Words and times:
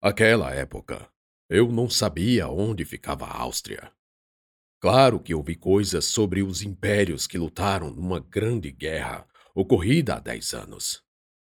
Aquela 0.00 0.54
época, 0.54 1.10
eu 1.50 1.72
não 1.72 1.90
sabia 1.90 2.46
onde 2.46 2.84
ficava 2.84 3.26
a 3.26 3.40
Áustria. 3.40 3.92
Claro 4.80 5.18
que 5.18 5.34
ouvi 5.34 5.56
coisas 5.56 6.04
sobre 6.04 6.40
os 6.40 6.62
impérios 6.62 7.26
que 7.26 7.36
lutaram 7.36 7.90
numa 7.90 8.20
grande 8.20 8.70
guerra 8.70 9.26
ocorrida 9.52 10.14
há 10.14 10.20
dez 10.20 10.54
anos, 10.54 11.02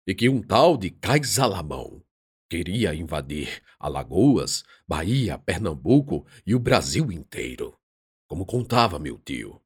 e 0.07 0.15
que 0.15 0.31
um 0.31 0.41
tal 0.41 0.79
de 0.79 0.89
Caisalamão 0.89 2.03
queria 2.49 2.95
invadir 2.95 3.63
Alagoas, 3.79 4.65
Bahia, 4.89 5.37
Pernambuco 5.37 6.27
e 6.47 6.55
o 6.55 6.59
Brasil 6.59 7.13
inteiro, 7.13 7.79
como 8.27 8.47
contava 8.47 8.99
meu 8.99 9.19
tio. 9.19 9.61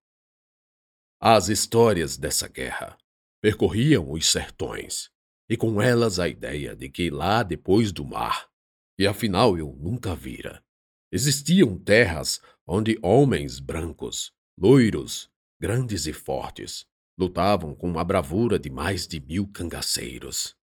As 1.21 1.49
histórias 1.49 2.17
dessa 2.17 2.49
guerra 2.49 2.99
percorriam 3.41 4.11
os 4.11 4.27
sertões, 4.27 5.09
e 5.49 5.57
com 5.57 5.81
elas 5.81 6.19
a 6.19 6.27
ideia 6.27 6.75
de 6.75 6.89
que 6.89 7.11
lá 7.11 7.45
depois 7.45 7.93
do 7.93 8.05
mar, 8.05 8.51
e 8.99 9.07
afinal 9.07 9.57
eu 9.57 9.75
nunca 9.77 10.15
vira, 10.15 10.65
existiam 11.11 11.79
terras 11.79 12.41
onde 12.67 12.99
homens 13.03 13.59
brancos, 13.59 14.33
loiros, 14.59 15.31
grandes 15.61 16.07
e 16.07 16.13
fortes, 16.13 16.87
lutavam 17.19 17.75
com 17.75 17.99
a 17.99 18.05
bravura 18.05 18.59
de 18.59 18.71
mais 18.71 19.07
de 19.07 19.21
mil 19.21 19.47
cangaceiros. 19.47 20.57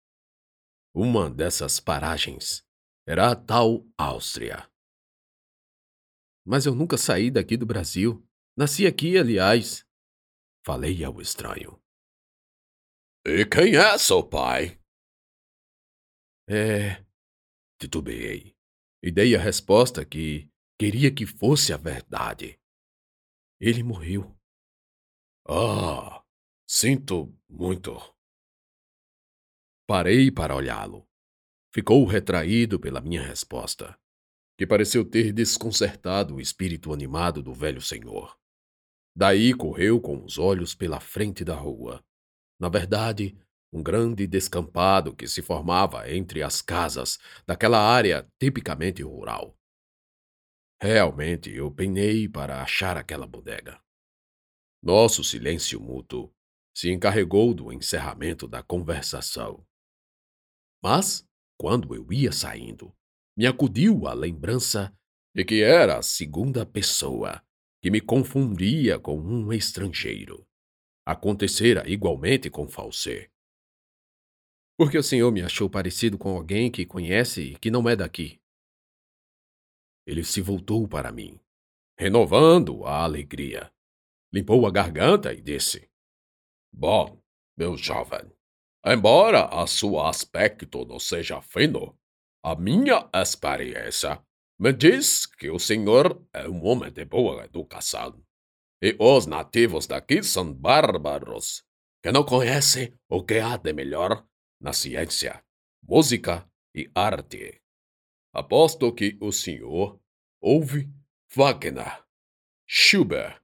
Uma 0.94 1.30
dessas 1.30 1.80
paragens 1.80 2.66
era 3.08 3.32
a 3.32 3.36
tal 3.36 3.86
Áustria. 3.98 4.70
Mas 6.46 6.66
eu 6.66 6.74
nunca 6.74 6.98
saí 6.98 7.30
daqui 7.30 7.56
do 7.56 7.66
Brasil. 7.66 8.28
Nasci 8.58 8.86
aqui, 8.86 9.18
aliás. 9.18 9.86
Falei 10.66 11.04
ao 11.04 11.22
estranho. 11.22 11.82
E 13.26 13.46
quem 13.46 13.76
é 13.76 13.98
seu 13.98 14.24
pai? 14.24 14.80
É. 16.48 17.06
Titubeei. 17.80 18.56
E 19.02 19.12
dei 19.12 19.36
a 19.36 19.40
resposta 19.40 20.06
que 20.06 20.52
queria 20.78 21.14
que 21.14 21.26
fosse 21.26 21.72
a 21.72 21.78
verdade. 21.78 22.60
Ele 23.60 23.82
morreu. 23.84 24.38
Ah, 25.48 26.24
sinto 26.68 27.34
muito. 27.50 27.92
Parei 29.88 30.30
para 30.30 30.56
olhá-lo. 30.56 31.08
Ficou 31.74 32.06
retraído 32.06 32.80
pela 32.80 33.00
minha 33.00 33.22
resposta, 33.22 34.00
que 34.58 34.68
pareceu 34.68 35.04
ter 35.04 35.32
desconcertado 35.32 36.36
o 36.36 36.42
espírito 36.42 36.92
animado 36.92 37.42
do 37.42 37.54
velho 37.54 37.82
senhor. 37.82 38.38
Daí 39.16 39.54
correu 39.54 40.00
com 40.02 40.24
os 40.24 40.38
olhos 40.38 40.76
pela 40.76 41.00
frente 41.00 41.44
da 41.44 41.56
rua. 41.56 42.04
Na 42.60 42.70
verdade, 42.70 43.38
um 43.72 43.84
grande 43.84 44.26
descampado 44.26 45.16
que 45.16 45.28
se 45.28 45.42
formava 45.42 46.10
entre 46.12 46.42
as 46.42 46.62
casas 46.62 47.20
daquela 47.46 47.80
área 47.80 48.28
tipicamente 48.40 49.04
rural. 49.04 49.56
Realmente 50.82 51.52
eu 51.52 51.70
penei 51.72 52.28
para 52.28 52.64
achar 52.64 52.98
aquela 52.98 53.28
bodega. 53.28 53.80
Nosso 54.82 55.24
silêncio 55.24 55.80
mútuo 55.80 56.34
se 56.74 56.90
encarregou 56.90 57.54
do 57.54 57.72
encerramento 57.74 58.48
da 58.48 58.64
conversação. 58.64 59.66
Mas, 60.82 61.28
quando 61.60 61.94
eu 61.94 62.12
ia 62.14 62.32
saindo, 62.32 62.96
me 63.38 63.46
acudiu 63.46 64.08
a 64.08 64.14
lembrança 64.14 64.96
de 65.36 65.44
que 65.44 65.62
era 65.62 65.98
a 65.98 66.02
segunda 66.02 66.66
pessoa 66.66 67.44
que 67.82 67.92
me 67.92 68.00
confundia 68.02 68.98
com 68.98 69.20
um 69.20 69.52
estrangeiro. 69.52 70.48
Acontecera 71.06 71.90
igualmente 71.90 72.50
com 72.50 72.68
Falsê. 72.68 73.30
Por 74.80 74.90
que 74.90 74.98
o 74.98 75.04
senhor 75.04 75.30
me 75.30 75.42
achou 75.42 75.70
parecido 75.70 76.18
com 76.18 76.38
alguém 76.38 76.72
que 76.72 76.86
conhece 76.86 77.42
e 77.42 77.60
que 77.60 77.70
não 77.70 77.90
é 77.90 77.98
daqui? 77.98 78.40
Ele 80.08 80.24
se 80.24 80.40
voltou 80.40 80.88
para 80.88 81.12
mim, 81.12 81.38
renovando 82.00 82.86
a 82.86 83.04
alegria. 83.04 83.70
Limpou 84.34 84.66
a 84.66 84.72
garganta 84.72 85.34
e 85.34 85.42
disse: 85.42 85.92
Bom, 86.72 87.22
meu 87.58 87.76
jovem, 87.76 88.32
Embora 88.86 89.48
a 89.48 89.68
seu 89.68 90.00
aspecto 90.00 90.86
não 90.86 90.98
seja 90.98 91.42
fino, 91.42 92.00
a 92.42 92.56
minha 92.56 93.10
experiência 93.14 94.26
me 94.58 94.72
diz 94.72 95.26
que 95.26 95.50
o 95.50 95.60
senhor 95.60 96.26
é 96.32 96.48
um 96.48 96.66
homem 96.66 96.90
de 96.90 97.04
boa 97.04 97.44
educação. 97.44 98.24
E 98.82 98.96
os 98.98 99.26
nativos 99.26 99.88
daqui 99.88 100.24
são 100.24 100.54
bárbaros, 100.54 101.66
que 102.02 102.14
não 102.14 102.24
conhecem 102.24 102.98
o 103.10 103.22
que 103.22 103.40
há 103.40 103.58
de 103.58 103.74
melhor 103.74 104.26
na 104.60 104.74
ciência, 104.74 105.44
música 105.82 106.50
e 106.76 106.90
arte. 106.94 107.62
Aposto 108.34 108.94
que 108.94 109.18
o 109.22 109.32
senhor 109.32 110.00
ouve 110.42 110.90
Wagner, 111.34 112.06
Schubert 112.68 113.42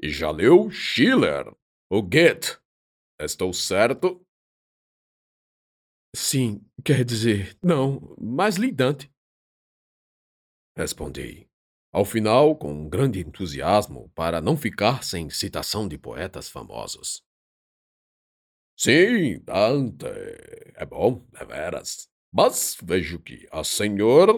e 0.00 0.08
já 0.10 0.30
leu 0.30 0.70
Schiller, 0.70 1.46
o 1.90 2.02
Goethe. 2.02 2.58
Estou 3.18 3.52
certo? 3.52 4.24
Sim, 6.14 6.64
quer 6.84 7.04
dizer, 7.04 7.56
não, 7.62 8.16
mais 8.18 8.56
lidante. 8.56 9.12
Respondi, 10.76 11.48
ao 11.92 12.04
final 12.04 12.56
com 12.56 12.72
um 12.72 12.88
grande 12.88 13.20
entusiasmo 13.20 14.10
para 14.10 14.40
não 14.40 14.56
ficar 14.56 15.04
sem 15.04 15.28
citação 15.28 15.86
de 15.86 15.98
poetas 15.98 16.48
famosos. 16.48 17.22
Sim, 18.82 19.40
Dante, 19.40 20.06
é 20.74 20.86
bom, 20.86 21.26
é 21.34 21.44
veras. 21.44 22.08
Mas 22.32 22.78
vejo 22.82 23.18
que 23.18 23.46
a 23.52 23.62
senhora. 23.62 24.32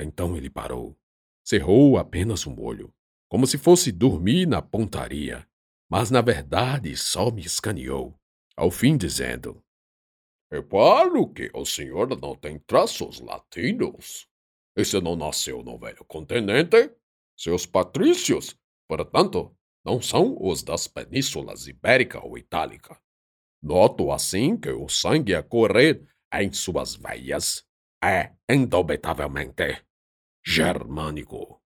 Então 0.00 0.34
ele 0.34 0.48
parou, 0.48 0.96
cerrou 1.44 1.98
apenas 1.98 2.46
um 2.46 2.58
olho, 2.58 2.90
como 3.28 3.46
se 3.46 3.58
fosse 3.58 3.92
dormir 3.92 4.46
na 4.46 4.62
pontaria, 4.62 5.46
mas 5.90 6.10
na 6.10 6.22
verdade 6.22 6.96
só 6.96 7.30
me 7.30 7.42
escaneou, 7.42 8.18
ao 8.56 8.70
fim 8.70 8.96
dizendo: 8.96 9.62
Reparo 10.50 11.28
que 11.28 11.50
o 11.52 11.66
senhor 11.66 12.18
não 12.18 12.34
tem 12.34 12.58
traços 12.60 13.20
latinos. 13.20 14.26
E 14.74 14.86
se 14.86 14.98
não 15.02 15.16
nasceu 15.16 15.62
no 15.62 15.78
velho 15.78 16.02
continente, 16.06 16.90
seus 17.38 17.66
patrícios, 17.66 18.56
portanto, 18.88 19.54
não 19.84 20.00
são 20.00 20.38
os 20.40 20.62
das 20.62 20.88
penínsulas 20.88 21.66
ibérica 21.66 22.24
ou 22.24 22.38
itálica. 22.38 23.01
Noto 23.62 24.10
assim 24.10 24.58
que 24.58 24.70
o 24.70 24.88
sangue 24.88 25.34
a 25.34 25.42
correr 25.42 26.04
em 26.34 26.52
suas 26.52 26.96
veias 26.96 27.64
é 28.02 28.34
indubitavelmente 28.50 29.86
germânico. 30.44 31.62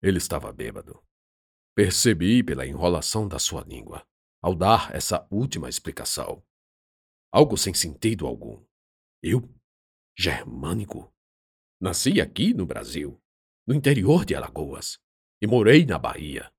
Ele 0.00 0.18
estava 0.18 0.52
bêbado. 0.52 1.02
Percebi 1.74 2.42
pela 2.44 2.66
enrolação 2.66 3.26
da 3.26 3.38
sua 3.38 3.62
língua, 3.62 4.06
ao 4.42 4.54
dar 4.54 4.94
essa 4.94 5.26
última 5.30 5.68
explicação. 5.68 6.44
Algo 7.32 7.56
sem 7.56 7.74
sentido 7.74 8.26
algum. 8.26 8.64
Eu? 9.22 9.52
Germânico? 10.16 11.12
Nasci 11.80 12.20
aqui 12.20 12.54
no 12.54 12.66
Brasil, 12.66 13.20
no 13.66 13.74
interior 13.74 14.24
de 14.24 14.34
Alagoas, 14.34 14.98
e 15.42 15.46
morei 15.46 15.84
na 15.84 15.98
Bahia. 15.98 16.52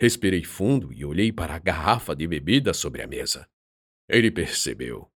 Respirei 0.00 0.44
fundo 0.44 0.92
e 0.92 1.04
olhei 1.04 1.32
para 1.32 1.54
a 1.54 1.58
garrafa 1.58 2.14
de 2.14 2.26
bebida 2.26 2.72
sobre 2.72 3.02
a 3.02 3.06
mesa. 3.06 3.48
Ele 4.08 4.30
percebeu. 4.30 5.10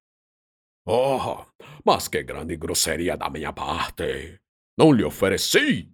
Oh, 0.85 1.47
mas 1.85 2.09
que 2.09 2.23
grande 2.25 2.57
grosseria 2.57 3.17
da 3.17 3.31
minha 3.31 3.53
parte! 3.53 4.41
Não 4.77 4.93
lhe 4.93 5.05
ofereci! 5.05 5.93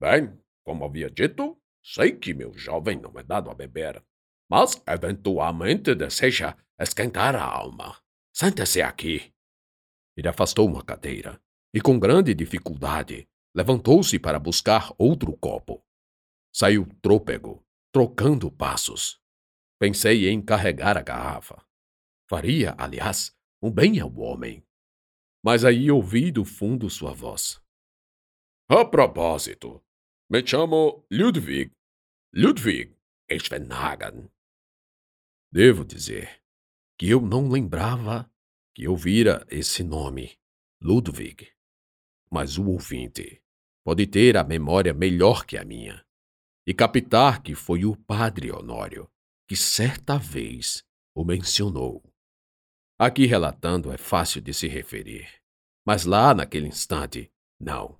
Bem, 0.00 0.38
como 0.64 0.84
havia 0.84 1.10
dito, 1.10 1.60
sei 1.82 2.12
que 2.12 2.32
meu 2.32 2.56
jovem 2.56 3.00
não 3.00 3.12
é 3.18 3.24
dado 3.24 3.50
a 3.50 3.54
beber, 3.54 4.00
mas 4.48 4.80
eventualmente 4.86 5.94
deseja 5.96 6.56
esquentar 6.78 7.34
a 7.34 7.42
alma. 7.42 8.00
Senta-se 8.32 8.80
aqui. 8.80 9.32
Ele 10.16 10.28
afastou 10.28 10.68
uma 10.68 10.84
cadeira 10.84 11.40
e, 11.74 11.80
com 11.80 11.98
grande 11.98 12.32
dificuldade, 12.34 13.28
levantou-se 13.52 14.16
para 14.20 14.38
buscar 14.38 14.94
outro 14.96 15.36
copo. 15.36 15.84
Saiu 16.52 16.86
trôpego, 17.02 17.66
trocando 17.92 18.50
passos. 18.50 19.20
Pensei 19.78 20.28
em 20.28 20.42
carregar 20.42 20.96
a 20.96 21.02
garrafa. 21.02 21.64
Faria, 22.28 22.74
aliás, 22.76 23.34
um 23.62 23.70
bem 23.70 24.00
ao 24.00 24.14
homem. 24.18 24.64
Mas 25.42 25.64
aí 25.64 25.90
ouvi 25.90 26.30
do 26.30 26.44
fundo 26.44 26.90
sua 26.90 27.12
voz. 27.12 27.62
A 28.68 28.84
propósito, 28.84 29.82
me 30.28 30.46
chamo 30.46 31.06
Ludwig. 31.10 31.72
Ludwig 32.34 32.94
Schwenhagen. 33.30 34.30
Devo 35.50 35.84
dizer 35.84 36.42
que 36.98 37.08
eu 37.08 37.20
não 37.20 37.48
lembrava 37.48 38.30
que 38.74 38.86
ouvira 38.86 39.46
esse 39.48 39.82
nome, 39.82 40.38
Ludwig. 40.82 41.50
Mas 42.30 42.58
o 42.58 42.66
ouvinte 42.68 43.42
pode 43.82 44.06
ter 44.06 44.36
a 44.36 44.44
memória 44.44 44.92
melhor 44.92 45.46
que 45.46 45.56
a 45.56 45.64
minha 45.64 46.06
e 46.68 46.74
captar 46.74 47.42
que 47.42 47.54
foi 47.54 47.86
o 47.86 47.96
padre 47.96 48.52
Honório 48.52 49.10
que 49.48 49.56
certa 49.56 50.18
vez 50.18 50.84
o 51.14 51.24
mencionou. 51.24 52.04
Aqui 52.98 53.24
relatando 53.24 53.90
é 53.90 53.96
fácil 53.96 54.42
de 54.42 54.52
se 54.52 54.68
referir, 54.68 55.26
Mas 55.86 56.04
lá 56.04 56.34
naquele 56.34 56.68
instante, 56.68 57.32
não. 57.58 57.98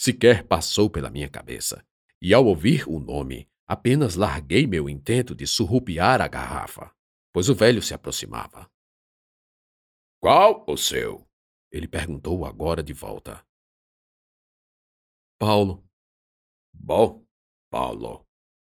Sequer 0.00 0.44
passou 0.44 0.88
pela 0.88 1.10
minha 1.10 1.28
cabeça. 1.28 1.86
E 2.22 2.32
ao 2.32 2.46
ouvir 2.46 2.88
o 2.88 2.98
nome, 2.98 3.46
apenas 3.66 4.14
larguei 4.14 4.66
meu 4.66 4.88
intento 4.88 5.34
de 5.34 5.46
surrupiar 5.46 6.22
a 6.22 6.28
garrafa, 6.28 6.90
pois 7.34 7.50
o 7.50 7.54
velho 7.54 7.82
se 7.82 7.92
aproximava. 7.92 8.70
Qual 10.18 10.64
o 10.66 10.78
seu? 10.78 11.28
Ele 11.70 11.86
perguntou 11.86 12.46
agora 12.46 12.82
de 12.82 12.94
volta. 12.94 13.46
Paulo. 15.38 15.86
Bom, 16.72 17.25
Paulo. 17.70 18.26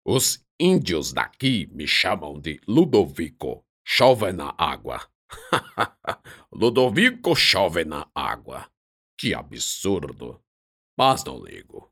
Os 0.05 0.45
índios 0.59 1.13
daqui 1.13 1.67
me 1.67 1.87
chamam 1.87 2.39
de 2.39 2.59
Ludovico. 2.67 3.65
Chove 3.85 4.31
na 4.31 4.53
água. 4.57 5.09
Ludovico 6.51 7.35
chove 7.35 7.83
na 7.85 8.09
água. 8.13 8.69
Que 9.17 9.33
absurdo. 9.33 10.41
Mas 10.97 11.23
não 11.23 11.43
ligo. 11.43 11.91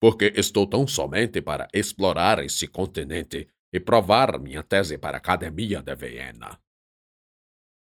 Porque 0.00 0.32
estou 0.34 0.66
tão 0.66 0.86
somente 0.86 1.42
para 1.42 1.68
explorar 1.72 2.42
esse 2.42 2.66
continente 2.66 3.48
e 3.72 3.78
provar 3.78 4.38
minha 4.38 4.62
tese 4.62 4.98
para 4.98 5.16
a 5.16 5.20
Academia 5.20 5.82
de 5.82 5.94
Viena. 5.94 6.60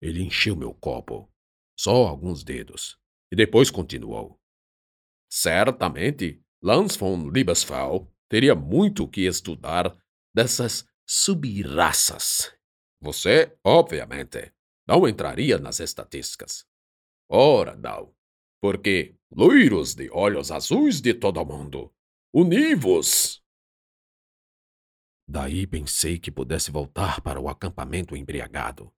Ele 0.01 0.23
encheu 0.23 0.57
meu 0.57 0.75
copo, 0.75 1.31
só 1.79 2.07
alguns 2.07 2.43
dedos, 2.43 2.99
e 3.31 3.37
depois 3.37 3.71
continuou. 3.71 4.41
Certamente, 5.31 6.43
Lance 6.63 6.99
von 6.99 7.29
Liebesfeld 7.31 8.09
teria 8.29 8.55
muito 8.55 9.09
que 9.09 9.23
estudar 9.23 9.97
dessas 10.35 10.87
subraças. 11.07 12.53
Você, 13.01 13.57
obviamente, 13.65 14.53
não 14.87 15.07
entraria 15.07 15.59
nas 15.59 15.81
estatísticas. 15.81 16.67
Ora, 17.29 17.77
não, 17.77 18.15
porque 18.61 19.17
loiros 19.31 19.95
de 19.95 20.11
olhos 20.11 20.51
azuis 20.51 21.01
de 21.01 21.15
todo 21.15 21.45
mundo, 21.45 21.93
univos. 22.33 23.43
Daí 25.29 25.67
pensei 25.67 26.19
que 26.19 26.31
pudesse 26.31 26.71
voltar 26.71 27.21
para 27.21 27.41
o 27.41 27.49
acampamento 27.49 28.17
embriagado. 28.17 28.93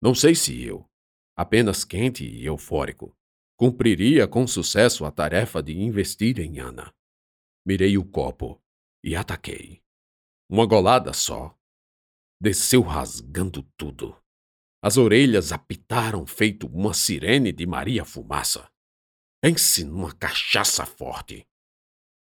Não 0.00 0.14
sei 0.14 0.34
se 0.34 0.62
eu, 0.62 0.88
apenas 1.36 1.84
quente 1.84 2.24
e 2.24 2.46
eufórico, 2.46 3.16
cumpriria 3.56 4.28
com 4.28 4.46
sucesso 4.46 5.04
a 5.04 5.10
tarefa 5.10 5.60
de 5.60 5.76
investir 5.76 6.38
em 6.38 6.60
Ana. 6.60 6.94
Mirei 7.68 7.98
o 7.98 8.04
copo 8.04 8.58
e 9.04 9.14
ataquei. 9.14 9.82
Uma 10.48 10.64
golada 10.64 11.12
só. 11.12 11.54
Desceu 12.40 12.80
rasgando 12.80 13.62
tudo. 13.76 14.18
As 14.82 14.96
orelhas 14.96 15.52
apitaram 15.52 16.26
feito 16.26 16.66
uma 16.66 16.94
sirene 16.94 17.52
de 17.52 17.66
Maria 17.66 18.06
Fumaça. 18.06 18.72
Pense 19.42 19.84
numa 19.84 20.14
cachaça 20.14 20.86
forte. 20.86 21.46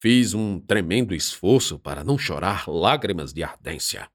Fiz 0.00 0.32
um 0.32 0.60
tremendo 0.60 1.12
esforço 1.12 1.76
para 1.76 2.04
não 2.04 2.16
chorar 2.16 2.68
lágrimas 2.68 3.32
de 3.32 3.42
ardência, 3.42 4.08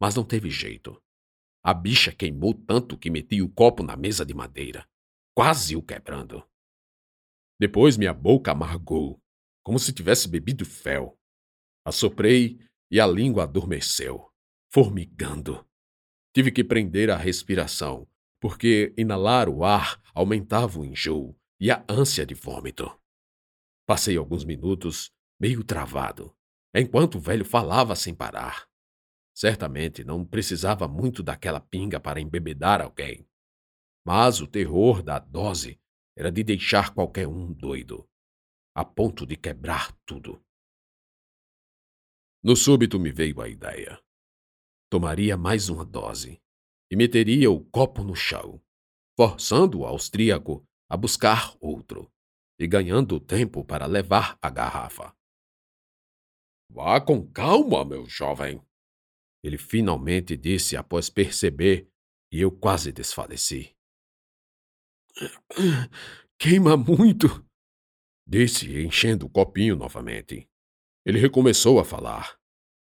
mas 0.00 0.16
não 0.16 0.24
teve 0.24 0.50
jeito. 0.50 1.00
A 1.62 1.72
bicha 1.72 2.10
queimou 2.10 2.52
tanto 2.52 2.98
que 2.98 3.10
meti 3.10 3.40
o 3.40 3.48
copo 3.48 3.84
na 3.84 3.94
mesa 3.96 4.26
de 4.26 4.34
madeira, 4.34 4.84
quase 5.36 5.76
o 5.76 5.82
quebrando. 5.82 6.44
Depois 7.60 7.96
minha 7.96 8.12
boca 8.12 8.50
amargou, 8.50 9.22
como 9.64 9.78
se 9.78 9.92
tivesse 9.92 10.28
bebido 10.28 10.64
fel. 10.64 11.18
Assoprei 11.84 12.60
e 12.90 13.00
a 13.00 13.06
língua 13.06 13.44
adormeceu, 13.44 14.30
formigando. 14.70 15.66
Tive 16.32 16.52
que 16.52 16.62
prender 16.62 17.10
a 17.10 17.16
respiração, 17.16 18.06
porque 18.40 18.94
inalar 18.96 19.48
o 19.48 19.64
ar 19.64 20.00
aumentava 20.14 20.78
o 20.78 20.84
enjoo 20.84 21.36
e 21.58 21.70
a 21.70 21.84
ânsia 21.88 22.26
de 22.26 22.34
vômito. 22.34 22.90
Passei 23.86 24.16
alguns 24.16 24.44
minutos 24.44 25.10
meio 25.40 25.64
travado, 25.64 26.34
enquanto 26.74 27.16
o 27.16 27.20
velho 27.20 27.44
falava 27.44 27.96
sem 27.96 28.14
parar. 28.14 28.68
Certamente 29.34 30.04
não 30.04 30.24
precisava 30.24 30.86
muito 30.86 31.22
daquela 31.22 31.60
pinga 31.60 31.98
para 31.98 32.20
embebedar 32.20 32.80
alguém. 32.80 33.26
Mas 34.06 34.40
o 34.40 34.46
terror 34.46 35.02
da 35.02 35.18
dose 35.18 35.80
era 36.16 36.30
de 36.30 36.44
deixar 36.44 36.94
qualquer 36.94 37.26
um 37.26 37.52
doido, 37.52 38.08
a 38.74 38.84
ponto 38.84 39.24
de 39.24 39.36
quebrar 39.36 39.92
tudo. 40.04 40.44
No 42.42 42.56
súbito 42.56 42.98
me 42.98 43.12
veio 43.12 43.40
a 43.40 43.48
ideia. 43.48 44.02
Tomaria 44.90 45.36
mais 45.36 45.68
uma 45.68 45.84
dose 45.84 46.42
e 46.90 46.96
meteria 46.96 47.50
o 47.50 47.64
copo 47.64 48.02
no 48.02 48.14
chão, 48.14 48.60
forçando 49.16 49.80
o 49.80 49.86
austríaco 49.86 50.66
a 50.88 50.96
buscar 50.96 51.56
outro 51.60 52.12
e 52.58 52.66
ganhando 52.66 53.18
tempo 53.20 53.64
para 53.64 53.86
levar 53.86 54.38
a 54.42 54.50
garrafa. 54.50 55.16
Vá 56.70 57.00
com 57.00 57.26
calma, 57.30 57.84
meu 57.84 58.06
jovem. 58.06 58.60
Ele 59.42 59.58
finalmente 59.58 60.36
disse 60.36 60.76
após 60.76 61.08
perceber 61.08 61.88
e 62.32 62.40
eu 62.40 62.50
quase 62.50 62.92
desfaleci. 62.92 63.76
Queima 66.38 66.76
muito, 66.76 67.43
disse, 68.26 68.82
enchendo 68.82 69.26
o 69.26 69.30
copinho 69.30 69.76
novamente. 69.76 70.48
Ele 71.04 71.18
recomeçou 71.18 71.78
a 71.78 71.84
falar. 71.84 72.38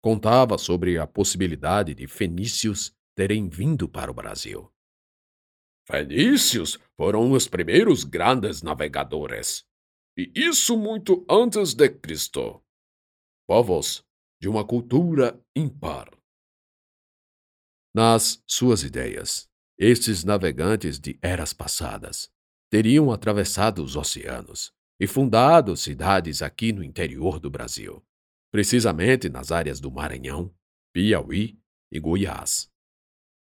Contava 0.02 0.58
sobre 0.58 0.98
a 0.98 1.06
possibilidade 1.06 1.94
de 1.94 2.06
fenícios 2.06 2.94
terem 3.16 3.48
vindo 3.48 3.88
para 3.88 4.10
o 4.10 4.14
Brasil. 4.14 4.70
Fenícios 5.86 6.78
foram 6.96 7.32
os 7.32 7.48
primeiros 7.48 8.04
grandes 8.04 8.62
navegadores. 8.62 9.64
E 10.16 10.30
isso 10.34 10.78
muito 10.78 11.24
antes 11.28 11.74
de 11.74 11.88
Cristo. 11.88 12.62
Povos 13.46 14.04
de 14.40 14.48
uma 14.48 14.64
cultura 14.64 15.40
impar. 15.56 16.10
Nas 17.94 18.42
suas 18.46 18.82
ideias, 18.82 19.48
estes 19.78 20.24
navegantes 20.24 20.98
de 20.98 21.18
eras 21.22 21.52
passadas 21.52 22.30
teriam 22.70 23.10
atravessado 23.12 23.82
os 23.82 23.96
oceanos 23.96 24.72
e 24.98 25.06
fundado 25.06 25.76
cidades 25.76 26.42
aqui 26.42 26.72
no 26.72 26.82
interior 26.82 27.38
do 27.40 27.50
Brasil, 27.50 28.04
precisamente 28.50 29.28
nas 29.28 29.50
áreas 29.50 29.80
do 29.80 29.90
Maranhão, 29.90 30.54
Piauí 30.92 31.58
e 31.90 31.98
Goiás. 31.98 32.70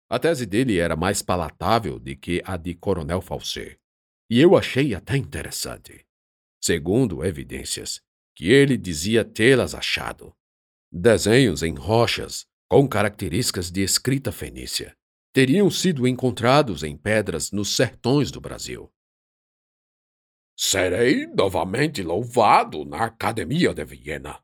A 0.08 0.18
tese 0.18 0.46
dele 0.46 0.78
era 0.78 0.96
mais 0.96 1.22
palatável 1.22 1.98
do 1.98 2.16
que 2.16 2.42
a 2.44 2.56
de 2.56 2.74
Coronel 2.74 3.20
Falsê, 3.20 3.78
e 4.30 4.40
eu 4.40 4.56
achei 4.56 4.94
até 4.94 5.16
interessante. 5.16 6.06
Segundo 6.62 7.24
evidências, 7.24 8.00
que 8.34 8.50
ele 8.50 8.76
dizia 8.76 9.24
tê-las 9.24 9.74
achado. 9.74 10.34
Desenhos 10.90 11.62
em 11.62 11.74
rochas 11.74 12.46
com 12.68 12.88
características 12.88 13.70
de 13.70 13.82
escrita 13.82 14.32
fenícia 14.32 14.96
teriam 15.32 15.70
sido 15.70 16.06
encontrados 16.06 16.82
em 16.82 16.96
pedras 16.96 17.50
nos 17.50 17.74
sertões 17.74 18.30
do 18.30 18.40
Brasil. 18.40 18.92
Serei 20.56 21.26
novamente 21.26 22.02
louvado 22.02 22.84
na 22.84 23.06
Academia 23.06 23.72
de 23.74 23.84
Viena. 23.84 24.42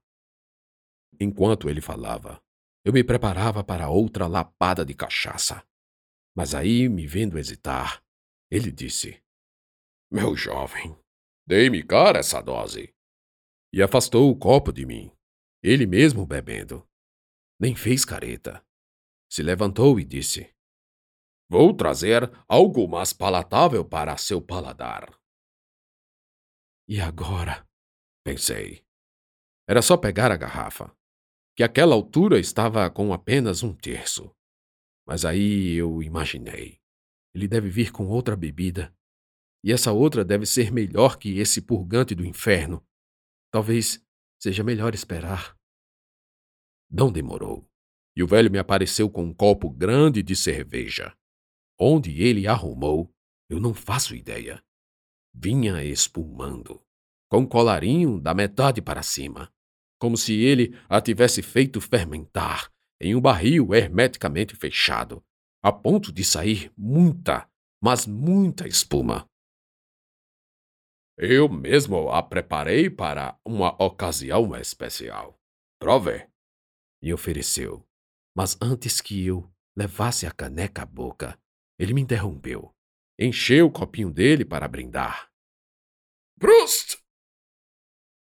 Enquanto 1.20 1.68
ele 1.68 1.80
falava, 1.80 2.42
eu 2.84 2.92
me 2.92 3.04
preparava 3.04 3.62
para 3.62 3.90
outra 3.90 4.26
lapada 4.26 4.84
de 4.84 4.94
cachaça. 4.94 5.62
Mas 6.36 6.54
aí, 6.54 6.88
me 6.88 7.06
vendo 7.06 7.38
hesitar, 7.38 8.02
ele 8.50 8.70
disse: 8.70 9.22
Meu 10.10 10.36
jovem, 10.36 10.96
dei-me 11.46 11.82
cara 11.82 12.20
essa 12.20 12.40
dose. 12.40 12.94
E 13.72 13.82
afastou 13.82 14.30
o 14.30 14.36
copo 14.36 14.72
de 14.72 14.86
mim, 14.86 15.12
ele 15.62 15.86
mesmo 15.86 16.24
bebendo. 16.24 16.88
Nem 17.60 17.74
fez 17.74 18.04
careta. 18.04 18.64
Se 19.30 19.42
levantou 19.42 19.98
e 20.00 20.04
disse: 20.04 20.54
Vou 21.50 21.74
trazer 21.74 22.30
algo 22.48 22.86
mais 22.86 23.12
palatável 23.12 23.84
para 23.84 24.16
seu 24.16 24.40
paladar. 24.40 25.18
E 26.88 27.02
agora? 27.02 27.68
Pensei. 28.24 28.82
Era 29.68 29.82
só 29.82 29.94
pegar 29.94 30.32
a 30.32 30.36
garrafa, 30.38 30.90
que 31.54 31.62
àquela 31.62 31.94
altura 31.94 32.40
estava 32.40 32.90
com 32.90 33.12
apenas 33.12 33.62
um 33.62 33.74
terço. 33.74 34.34
Mas 35.06 35.26
aí 35.26 35.74
eu 35.74 36.02
imaginei. 36.02 36.80
Ele 37.34 37.46
deve 37.46 37.68
vir 37.68 37.92
com 37.92 38.06
outra 38.08 38.34
bebida. 38.34 38.94
E 39.62 39.70
essa 39.70 39.92
outra 39.92 40.24
deve 40.24 40.46
ser 40.46 40.72
melhor 40.72 41.18
que 41.18 41.38
esse 41.38 41.60
purgante 41.60 42.14
do 42.14 42.24
inferno. 42.24 42.82
Talvez 43.50 44.02
seja 44.40 44.64
melhor 44.64 44.94
esperar. 44.94 45.54
Não 46.90 47.12
demorou. 47.12 47.68
E 48.16 48.22
o 48.22 48.26
velho 48.26 48.50
me 48.50 48.58
apareceu 48.58 49.10
com 49.10 49.24
um 49.24 49.34
copo 49.34 49.68
grande 49.68 50.22
de 50.22 50.34
cerveja. 50.34 51.14
Onde 51.78 52.22
ele 52.22 52.46
arrumou, 52.46 53.14
eu 53.50 53.60
não 53.60 53.74
faço 53.74 54.14
ideia. 54.14 54.62
Vinha 55.34 55.82
espumando, 55.84 56.82
com 57.30 57.46
colarinho 57.46 58.20
da 58.20 58.34
metade 58.34 58.82
para 58.82 59.02
cima, 59.02 59.52
como 59.98 60.16
se 60.16 60.34
ele 60.34 60.76
a 60.88 61.00
tivesse 61.00 61.42
feito 61.42 61.80
fermentar 61.80 62.72
em 63.00 63.14
um 63.14 63.20
barril 63.20 63.74
hermeticamente 63.74 64.56
fechado, 64.56 65.22
a 65.62 65.72
ponto 65.72 66.12
de 66.12 66.24
sair 66.24 66.72
muita, 66.76 67.48
mas 67.82 68.06
muita 68.06 68.66
espuma. 68.66 69.28
Eu 71.16 71.48
mesmo 71.48 72.10
a 72.10 72.22
preparei 72.22 72.88
para 72.88 73.36
uma 73.44 73.70
ocasião 73.82 74.54
especial. 74.56 75.36
Prove. 75.80 76.28
Me 77.02 77.12
ofereceu. 77.12 77.84
Mas 78.36 78.56
antes 78.62 79.00
que 79.00 79.26
eu 79.26 79.50
levasse 79.76 80.26
a 80.26 80.30
caneca 80.30 80.82
à 80.82 80.86
boca, 80.86 81.36
ele 81.76 81.92
me 81.92 82.00
interrompeu. 82.00 82.72
Encheu 83.20 83.66
o 83.66 83.72
copinho 83.72 84.12
dele 84.12 84.44
para 84.44 84.68
brindar. 84.68 85.28
Prost! 86.38 87.02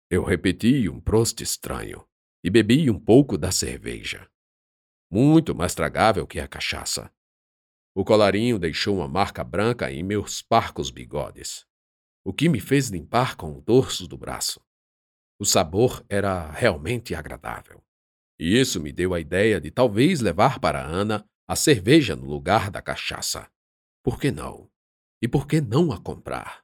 Eu 0.08 0.22
repeti 0.22 0.88
um 0.88 1.00
prost 1.00 1.42
estranho 1.42 2.06
e 2.44 2.48
bebi 2.48 2.88
um 2.88 3.00
pouco 3.00 3.36
da 3.36 3.50
cerveja. 3.50 4.30
Muito 5.10 5.52
mais 5.52 5.74
tragável 5.74 6.24
que 6.28 6.38
a 6.38 6.46
cachaça. 6.46 7.12
O 7.92 8.04
colarinho 8.04 8.56
deixou 8.56 8.98
uma 8.98 9.08
marca 9.08 9.42
branca 9.42 9.90
em 9.90 10.04
meus 10.04 10.40
parcos 10.42 10.92
bigodes, 10.92 11.66
o 12.24 12.32
que 12.32 12.48
me 12.48 12.60
fez 12.60 12.88
limpar 12.88 13.34
com 13.34 13.58
o 13.58 13.60
dorso 13.60 14.06
do 14.06 14.16
braço. 14.16 14.64
O 15.40 15.44
sabor 15.44 16.06
era 16.08 16.52
realmente 16.52 17.16
agradável. 17.16 17.84
E 18.38 18.60
isso 18.60 18.80
me 18.80 18.92
deu 18.92 19.12
a 19.12 19.18
ideia 19.18 19.60
de 19.60 19.72
talvez 19.72 20.20
levar 20.20 20.60
para 20.60 20.86
Ana 20.86 21.28
a 21.48 21.56
cerveja 21.56 22.14
no 22.14 22.26
lugar 22.26 22.70
da 22.70 22.80
cachaça. 22.80 23.50
Por 24.04 24.20
que 24.20 24.30
não? 24.30 24.72
E 25.24 25.26
por 25.26 25.46
que 25.46 25.58
não 25.58 25.90
a 25.90 25.98
comprar? 25.98 26.62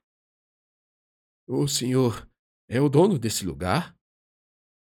O 1.49 1.67
senhor 1.67 2.31
é 2.69 2.79
o 2.79 2.91
dono 2.91 3.19
desse 3.19 3.47
lugar? 3.47 3.99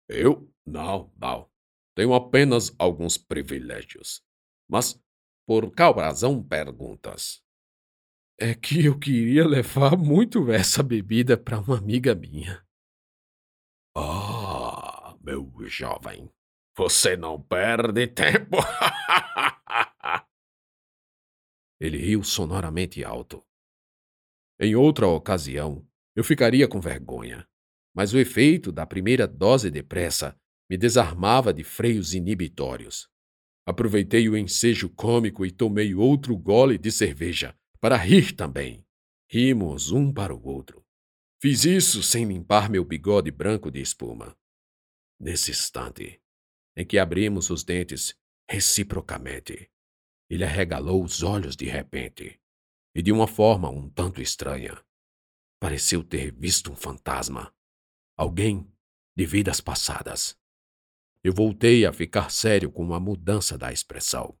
Eu? 0.09 0.51
Não, 0.65 1.13
não. 1.15 1.47
Tenho 1.95 2.15
apenas 2.15 2.75
alguns 2.79 3.19
privilégios. 3.19 4.23
Mas 4.67 4.99
por 5.45 5.71
qual 5.75 5.93
razão 5.93 6.41
perguntas? 6.43 7.43
É 8.39 8.55
que 8.55 8.83
eu 8.83 8.97
queria 8.97 9.45
levar 9.45 9.95
muito 9.95 10.51
essa 10.51 10.81
bebida 10.81 11.37
para 11.37 11.59
uma 11.59 11.77
amiga 11.77 12.15
minha. 12.15 12.65
Ah, 13.95 15.15
meu 15.21 15.53
jovem, 15.67 16.33
você 16.75 17.15
não 17.15 17.39
perde 17.39 18.07
tempo. 18.07 18.57
Ele 21.79 21.99
riu 21.99 22.23
sonoramente 22.23 23.03
alto. 23.03 23.46
Em 24.59 24.75
outra 24.75 25.07
ocasião, 25.07 25.87
eu 26.15 26.23
ficaria 26.23 26.67
com 26.67 26.81
vergonha, 26.81 27.47
mas 27.95 28.13
o 28.13 28.17
efeito 28.17 28.71
da 28.71 28.85
primeira 28.85 29.27
dose 29.27 29.69
depressa 29.69 30.35
me 30.69 30.77
desarmava 30.77 31.53
de 31.53 31.63
freios 31.63 32.13
inibitórios. 32.13 33.07
Aproveitei 33.65 34.27
o 34.27 34.37
ensejo 34.37 34.89
cômico 34.89 35.45
e 35.45 35.51
tomei 35.51 35.93
outro 35.93 36.35
gole 36.35 36.77
de 36.77 36.91
cerveja, 36.91 37.55
para 37.79 37.95
rir 37.95 38.33
também. 38.33 38.85
Rimos 39.29 39.91
um 39.91 40.11
para 40.11 40.33
o 40.33 40.47
outro. 40.47 40.83
Fiz 41.39 41.65
isso 41.65 42.01
sem 42.01 42.25
limpar 42.25 42.69
meu 42.69 42.83
bigode 42.83 43.29
branco 43.29 43.69
de 43.69 43.79
espuma. 43.79 44.35
Nesse 45.19 45.51
instante, 45.51 46.19
em 46.75 46.85
que 46.85 46.97
abrimos 46.97 47.49
os 47.49 47.63
dentes 47.63 48.15
reciprocamente, 48.49 49.69
ele 50.29 50.43
arregalou 50.43 51.03
os 51.03 51.21
olhos 51.21 51.55
de 51.55 51.65
repente, 51.65 52.39
e 52.95 53.01
de 53.01 53.11
uma 53.11 53.27
forma 53.27 53.69
um 53.69 53.89
tanto 53.89 54.21
estranha. 54.21 54.83
Pareceu 55.59 56.03
ter 56.03 56.31
visto 56.33 56.71
um 56.71 56.75
fantasma. 56.75 57.53
Alguém 58.15 58.71
de 59.15 59.25
vidas 59.25 59.59
passadas. 59.59 60.37
Eu 61.23 61.33
voltei 61.33 61.85
a 61.85 61.91
ficar 61.91 62.29
sério 62.29 62.71
com 62.71 62.93
a 62.93 62.99
mudança 62.99 63.57
da 63.57 63.71
expressão. 63.71 64.37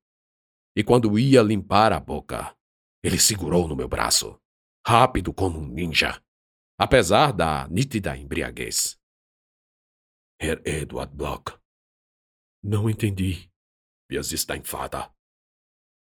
E 0.75 0.83
quando 0.83 1.17
ia 1.17 1.41
limpar 1.41 1.91
a 1.91 1.99
boca, 1.99 2.55
ele 3.03 3.19
segurou 3.19 3.67
no 3.67 3.75
meu 3.75 3.87
braço, 3.87 4.39
rápido 4.85 5.33
como 5.33 5.59
um 5.59 5.67
ninja, 5.67 6.23
apesar 6.77 7.31
da 7.31 7.67
nítida 7.67 8.15
embriaguez. 8.15 8.99
Herr 10.39 10.61
Edward 10.65 11.15
Block. 11.15 11.59
Não 12.63 12.89
entendi. 12.89 13.51
Vias 14.09 14.31
está 14.31 14.55
em 14.55 14.63
fada. 14.63 15.11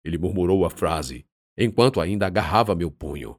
Ele 0.03 0.17
murmurou 0.17 0.65
a 0.65 0.69
frase, 0.69 1.27
enquanto 1.59 1.99
ainda 1.99 2.25
agarrava 2.25 2.73
meu 2.73 2.89
punho. 2.89 3.37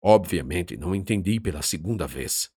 Obviamente 0.00 0.76
não 0.76 0.94
entendi 0.94 1.40
pela 1.40 1.60
segunda 1.60 2.06
vez. 2.06 2.50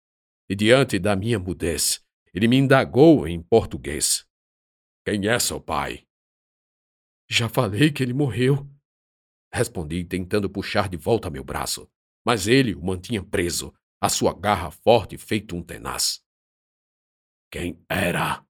E 0.49 0.55
diante 0.55 0.99
da 0.99 1.17
minha 1.17 1.39
mudez, 1.39 2.05
ele 2.35 2.47
me 2.47 2.59
indagou 2.59 3.27
em 3.27 3.43
português. 3.43 4.27
Quem 5.05 5.27
é 5.27 5.39
seu 5.39 5.59
pai? 5.59 6.07
Já 7.29 7.49
falei 7.49 7.91
que 7.91 8.03
ele 8.03 8.13
morreu. 8.13 8.69
Respondi, 9.53 10.05
tentando 10.05 10.51
puxar 10.51 10.89
de 10.89 10.97
volta 10.97 11.31
meu 11.31 11.43
braço, 11.43 11.91
mas 12.25 12.47
ele 12.47 12.75
o 12.75 12.85
mantinha 12.85 13.25
preso, 13.25 13.73
a 14.01 14.09
sua 14.09 14.35
garra 14.35 14.71
forte 14.71 15.17
feito 15.17 15.57
um 15.57 15.63
tenaz. 15.63 16.23
Quem 17.51 17.83
era? 17.89 18.45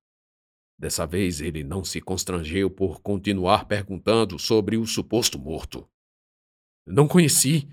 Dessa 0.79 1.07
vez 1.07 1.41
ele 1.41 1.63
não 1.63 1.85
se 1.85 2.01
constrangeu 2.01 2.71
por 2.71 3.01
continuar 3.01 3.67
perguntando 3.67 4.39
sobre 4.39 4.77
o 4.77 4.87
suposto 4.87 5.39
morto. 5.39 5.89
Não 6.87 7.07
conheci. 7.07 7.69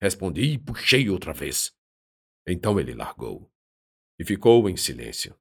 Respondi 0.00 0.54
e 0.54 0.58
puxei 0.58 1.10
outra 1.10 1.32
vez. 1.32 1.76
Então 2.46 2.80
ele 2.80 2.94
largou 2.94 3.52
e 4.18 4.24
ficou 4.24 4.68
em 4.68 4.76
silêncio. 4.76 5.38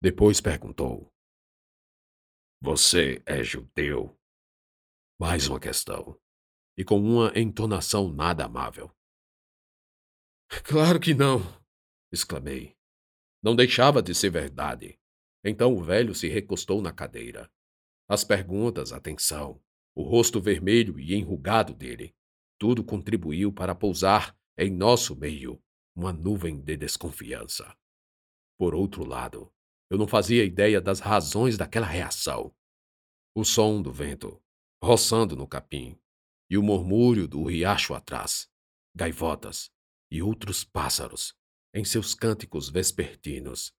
Depois 0.00 0.40
perguntou: 0.40 1.12
Você 2.60 3.22
é 3.26 3.42
judeu? 3.42 4.18
Mais 5.18 5.48
uma 5.48 5.58
questão, 5.58 6.20
e 6.76 6.84
com 6.84 6.98
uma 6.98 7.32
entonação 7.36 8.12
nada 8.12 8.44
amável. 8.44 8.94
Claro 10.64 11.00
que 11.00 11.14
não! 11.14 11.40
exclamei. 12.12 12.76
Não 13.42 13.56
deixava 13.56 14.02
de 14.02 14.14
ser 14.14 14.30
verdade. 14.30 14.98
Então 15.44 15.74
o 15.74 15.82
velho 15.82 16.14
se 16.14 16.28
recostou 16.28 16.82
na 16.82 16.92
cadeira. 16.92 17.50
As 18.08 18.24
perguntas, 18.24 18.92
a 18.92 19.00
tensão, 19.00 19.62
o 19.96 20.02
rosto 20.02 20.38
vermelho 20.38 21.00
e 21.00 21.14
enrugado 21.14 21.72
dele, 21.72 22.14
tudo 22.58 22.84
contribuiu 22.84 23.50
para 23.50 23.74
pousar 23.74 24.36
em 24.58 24.70
nosso 24.70 25.16
meio 25.16 25.58
uma 25.94 26.12
nuvem 26.12 26.60
de 26.60 26.76
desconfiança. 26.76 27.74
Por 28.58 28.74
outro 28.74 29.04
lado, 29.04 29.50
eu 29.90 29.96
não 29.96 30.06
fazia 30.06 30.44
ideia 30.44 30.82
das 30.82 31.00
razões 31.00 31.56
daquela 31.56 31.86
reação. 31.86 32.54
O 33.34 33.42
som 33.42 33.80
do 33.80 33.90
vento, 33.90 34.42
roçando 34.82 35.34
no 35.34 35.48
capim, 35.48 35.98
e 36.50 36.58
o 36.58 36.62
murmúrio 36.62 37.26
do 37.26 37.42
riacho 37.44 37.94
atrás, 37.94 38.50
gaivotas 38.94 39.70
e 40.10 40.20
outros 40.20 40.62
pássaros 40.62 41.34
em 41.74 41.84
seus 41.84 42.14
cânticos 42.14 42.68
vespertinos 42.68 43.74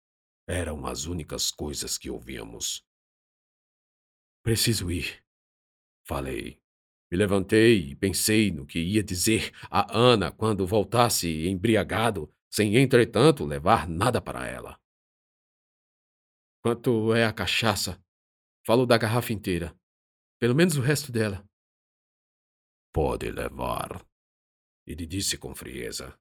eram 0.48 0.86
as 0.86 1.06
únicas 1.06 1.52
coisas 1.52 1.98
que 1.98 2.10
ouvíamos. 2.10 2.84
Preciso 4.44 4.90
ir, 4.92 5.24
falei. 6.08 6.60
Me 7.12 7.18
levantei 7.18 7.92
e 7.92 7.96
pensei 7.96 8.52
no 8.52 8.66
que 8.66 8.80
ia 8.80 9.04
dizer 9.04 9.52
a 9.70 9.96
Ana 9.96 10.32
quando 10.32 10.66
voltasse 10.68 11.48
embriagado, 11.48 12.34
sem 12.52 12.76
entretanto 12.78 13.46
levar 13.46 13.88
nada 13.88 14.22
para 14.22 14.48
ela. 14.48 14.80
Quanto 16.64 17.14
é 17.14 17.26
a 17.26 17.34
cachaça? 17.34 18.02
Falo 18.66 18.86
da 18.86 18.98
garrafa 18.98 19.32
inteira. 19.32 19.78
Pelo 20.40 20.56
menos 20.56 20.76
o 20.76 20.82
resto 20.82 21.12
dela. 21.12 21.48
Pode 22.94 23.30
levar, 23.32 24.06
ele 24.86 25.06
disse 25.06 25.38
com 25.38 25.54
frieza, 25.54 26.18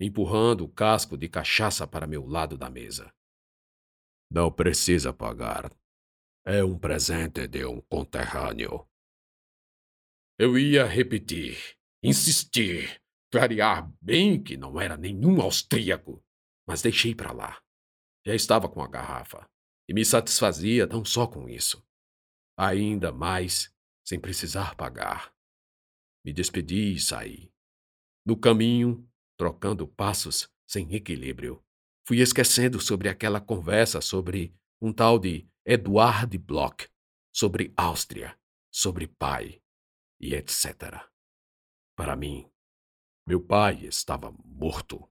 empurrando 0.00 0.64
o 0.64 0.68
casco 0.68 1.16
de 1.16 1.28
cachaça 1.28 1.86
para 1.86 2.06
meu 2.06 2.26
lado 2.26 2.56
da 2.56 2.70
mesa. 2.70 3.12
Não 4.30 4.50
precisa 4.50 5.12
pagar. 5.12 5.70
É 6.44 6.64
um 6.64 6.78
presente 6.78 7.46
de 7.46 7.64
um 7.64 7.80
conterrâneo. 7.82 8.88
Eu 10.38 10.58
ia 10.58 10.84
repetir, 10.84 11.56
insistir, 12.02 13.00
clarear 13.32 13.90
bem 14.02 14.42
que 14.42 14.54
não 14.54 14.78
era 14.78 14.94
nenhum 14.94 15.40
austríaco, 15.40 16.22
mas 16.68 16.82
deixei 16.82 17.14
para 17.14 17.32
lá. 17.32 17.62
Já 18.26 18.34
estava 18.34 18.68
com 18.68 18.82
a 18.82 18.86
garrafa 18.86 19.48
e 19.88 19.94
me 19.94 20.04
satisfazia 20.04 20.86
não 20.86 21.06
só 21.06 21.26
com 21.26 21.48
isso, 21.48 21.82
ainda 22.54 23.10
mais 23.10 23.74
sem 24.06 24.20
precisar 24.20 24.74
pagar. 24.74 25.34
Me 26.22 26.34
despedi 26.34 26.92
e 26.92 27.00
saí. 27.00 27.50
No 28.26 28.36
caminho, 28.38 29.08
trocando 29.38 29.88
passos 29.88 30.52
sem 30.68 30.94
equilíbrio, 30.94 31.64
fui 32.06 32.20
esquecendo 32.20 32.78
sobre 32.78 33.08
aquela 33.08 33.40
conversa 33.40 34.02
sobre 34.02 34.54
um 34.82 34.92
tal 34.92 35.18
de 35.18 35.48
Eduard 35.64 36.36
Bloch, 36.36 36.90
sobre 37.32 37.72
Áustria, 37.74 38.38
sobre 38.70 39.06
pai 39.06 39.62
e 40.20 40.34
etc. 40.34 41.06
Para 41.96 42.16
mim, 42.16 42.48
meu 43.26 43.40
pai 43.40 43.84
estava 43.86 44.32
morto. 44.44 45.08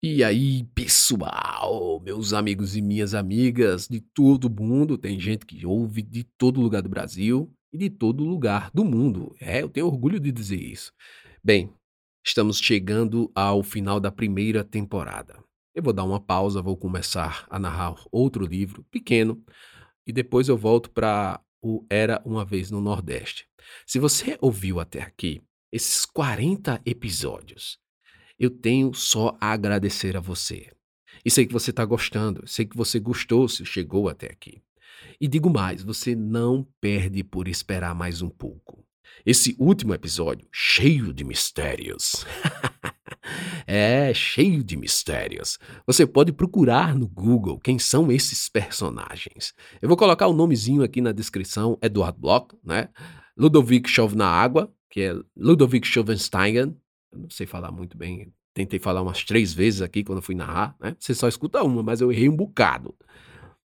E 0.00 0.22
aí, 0.22 0.62
pessoal, 0.76 2.00
meus 2.00 2.32
amigos 2.32 2.76
e 2.76 2.80
minhas 2.80 3.14
amigas 3.14 3.88
de 3.88 4.00
todo 4.00 4.48
mundo, 4.48 4.96
tem 4.96 5.18
gente 5.18 5.44
que 5.44 5.66
ouve 5.66 6.02
de 6.02 6.22
todo 6.22 6.60
lugar 6.60 6.82
do 6.82 6.88
Brasil. 6.88 7.52
e 7.70 7.76
de 7.76 7.90
todo 7.90 8.24
lugar 8.24 8.70
do 8.72 8.82
mundo. 8.82 9.34
É, 9.38 9.60
eu 9.60 9.68
tenho 9.68 9.86
orgulho 9.86 10.18
de 10.18 10.32
dizer 10.32 10.56
isso. 10.56 10.90
Bem, 11.44 11.70
estamos 12.24 12.58
chegando 12.58 13.30
ao 13.34 13.62
final 13.62 14.00
da 14.00 14.10
primeira 14.10 14.64
temporada. 14.64 15.38
Eu 15.74 15.82
vou 15.82 15.92
dar 15.92 16.04
uma 16.04 16.18
pausa, 16.18 16.62
vou 16.62 16.76
começar 16.78 17.46
a 17.50 17.58
narrar 17.58 17.94
outro 18.10 18.46
livro 18.46 18.84
pequeno 18.90 19.44
e 20.08 20.12
depois 20.12 20.48
eu 20.48 20.56
volto 20.56 20.90
para 20.90 21.38
o 21.62 21.84
Era 21.90 22.22
uma 22.24 22.42
vez 22.42 22.70
no 22.70 22.80
Nordeste. 22.80 23.46
Se 23.86 23.98
você 23.98 24.38
ouviu 24.40 24.80
até 24.80 25.02
aqui 25.02 25.42
esses 25.70 26.06
40 26.06 26.80
episódios, 26.86 27.78
eu 28.38 28.48
tenho 28.48 28.94
só 28.94 29.36
a 29.38 29.52
agradecer 29.52 30.16
a 30.16 30.20
você. 30.20 30.72
E 31.22 31.30
sei 31.30 31.44
que 31.44 31.52
você 31.52 31.70
está 31.70 31.84
gostando, 31.84 32.46
sei 32.46 32.64
que 32.64 32.76
você 32.76 32.98
gostou 32.98 33.46
se 33.48 33.66
chegou 33.66 34.08
até 34.08 34.26
aqui. 34.26 34.62
E 35.20 35.28
digo 35.28 35.50
mais, 35.50 35.82
você 35.82 36.14
não 36.14 36.66
perde 36.80 37.22
por 37.22 37.46
esperar 37.46 37.94
mais 37.94 38.22
um 38.22 38.30
pouco. 38.30 38.82
Esse 39.26 39.54
último 39.58 39.92
episódio, 39.92 40.48
cheio 40.50 41.12
de 41.12 41.22
mistérios. 41.22 42.24
é, 43.68 44.14
cheio 44.14 44.64
de 44.64 44.78
mistérios. 44.78 45.58
Você 45.86 46.06
pode 46.06 46.32
procurar 46.32 46.96
no 46.96 47.06
Google 47.06 47.60
quem 47.60 47.78
são 47.78 48.10
esses 48.10 48.48
personagens. 48.48 49.52
Eu 49.82 49.88
vou 49.88 49.96
colocar 49.96 50.26
o 50.26 50.32
nomezinho 50.32 50.82
aqui 50.82 51.02
na 51.02 51.12
descrição, 51.12 51.78
Eduardo 51.82 52.18
Bloch, 52.18 52.56
né? 52.64 52.88
Ludovic 53.36 53.86
Chauve 53.86 54.16
na 54.16 54.26
Água, 54.26 54.72
que 54.90 55.02
é 55.02 55.14
Ludovic 55.36 55.86
Schauvenstein. 55.86 56.54
Eu 56.56 56.74
não 57.12 57.28
sei 57.28 57.46
falar 57.46 57.70
muito 57.70 57.98
bem, 57.98 58.32
tentei 58.54 58.78
falar 58.78 59.02
umas 59.02 59.22
três 59.22 59.52
vezes 59.52 59.82
aqui 59.82 60.02
quando 60.02 60.22
fui 60.22 60.34
narrar, 60.34 60.74
né? 60.80 60.96
Você 60.98 61.12
só 61.12 61.28
escuta 61.28 61.62
uma, 61.62 61.82
mas 61.82 62.00
eu 62.00 62.10
errei 62.10 62.30
um 62.30 62.36
bocado 62.36 62.94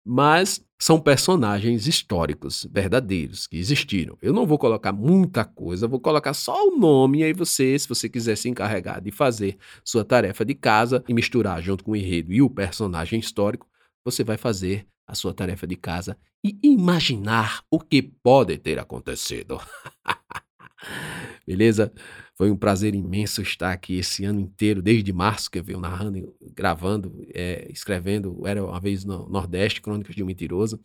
mas 0.05 0.65
são 0.79 0.99
personagens 0.99 1.87
históricos, 1.87 2.67
verdadeiros, 2.73 3.47
que 3.47 3.59
existiram. 3.59 4.17
Eu 4.23 4.33
não 4.33 4.47
vou 4.47 4.59
colocar 4.59 4.93
muita 4.93 5.45
coisa, 5.45 5.87
vou 5.87 6.01
colocar 6.01 6.33
só 6.33 6.69
o 6.69 6.79
nome, 6.79 7.19
e 7.19 7.25
aí 7.25 7.33
você, 7.35 7.79
se 7.79 7.87
você 7.89 8.09
quiser 8.09 8.37
se 8.37 8.49
encarregar 8.49 9.01
de 9.03 9.11
fazer 9.11 9.59
sua 9.85 10.05
tarefa 10.05 10.45
de 10.45 10.55
casa 10.55 11.05
e 11.07 11.13
misturar 11.13 11.63
junto 11.63 11.85
com 11.85 11.93
o 11.93 11.97
enredo 11.97 12.33
e 12.33 12.41
o 12.41 12.49
personagem 12.49 13.21
histórico, 13.21 13.69
você 14.03 14.25
vai 14.25 14.39
fazer 14.39 14.87
a 15.07 15.15
sua 15.15 15.35
tarefa 15.35 15.67
de 15.67 15.77
casa 15.77 16.17
e 16.43 16.59
imaginar 16.63 17.63
o 17.71 17.79
que 17.79 18.01
pode 18.01 18.57
ter 18.57 18.79
acontecido. 18.79 19.61
Beleza? 21.47 21.93
Foi 22.41 22.51
um 22.51 22.57
prazer 22.57 22.95
imenso 22.95 23.43
estar 23.43 23.71
aqui 23.71 23.99
esse 23.99 24.25
ano 24.25 24.41
inteiro, 24.41 24.81
desde 24.81 25.13
março 25.13 25.51
que 25.51 25.59
eu 25.59 25.63
venho 25.63 25.79
narrando, 25.79 26.35
gravando, 26.55 27.23
é, 27.35 27.71
escrevendo. 27.71 28.47
Era 28.47 28.65
uma 28.65 28.81
vez 28.81 29.05
no 29.05 29.29
Nordeste, 29.29 29.83
Crônicas 29.83 30.17
de 30.17 30.23
um 30.23 30.27
Mentiroso. 30.27 30.81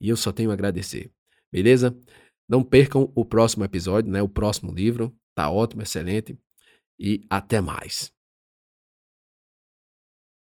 E 0.00 0.08
eu 0.08 0.16
só 0.16 0.30
tenho 0.30 0.52
a 0.52 0.52
agradecer. 0.52 1.10
Beleza? 1.50 1.92
Não 2.48 2.62
percam 2.62 3.10
o 3.16 3.24
próximo 3.24 3.64
episódio, 3.64 4.12
né? 4.12 4.22
O 4.22 4.28
próximo 4.28 4.72
livro. 4.72 5.12
Tá 5.34 5.50
ótimo, 5.50 5.82
excelente. 5.82 6.38
E 6.96 7.26
até 7.28 7.60
mais. 7.60 8.11